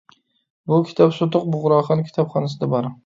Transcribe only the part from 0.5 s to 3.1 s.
بۇ كىتاب سۇتۇق بۇغراخان كىتابخانىسىدا بار.